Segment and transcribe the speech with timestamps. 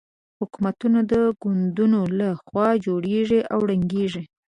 [0.39, 4.23] حکومتونه د ګوندونو له خوا جوړېږي او ړنګېږي.